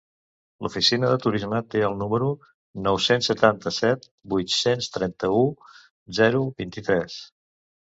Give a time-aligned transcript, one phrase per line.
[0.65, 2.31] L'Oficina de Turisme té el número
[2.89, 5.49] nou-cents setanta-set vuit-cents trenta-u
[6.23, 7.25] zero vint-i-tres.